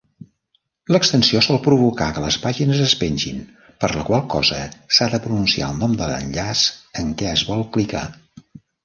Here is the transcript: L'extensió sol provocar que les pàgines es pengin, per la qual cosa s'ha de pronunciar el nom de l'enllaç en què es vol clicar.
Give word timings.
L'extensió 0.93 1.41
sol 1.47 1.59
provocar 1.65 2.07
que 2.15 2.23
les 2.23 2.37
pàgines 2.45 2.81
es 2.85 2.95
pengin, 3.01 3.43
per 3.85 3.89
la 3.97 4.05
qual 4.07 4.23
cosa 4.35 4.63
s'ha 4.97 5.09
de 5.17 5.21
pronunciar 5.27 5.69
el 5.69 5.77
nom 5.83 5.93
de 6.01 6.09
l'enllaç 6.13 6.65
en 7.03 7.13
què 7.21 7.29
es 7.35 7.45
vol 7.51 7.63
clicar. 7.77 8.03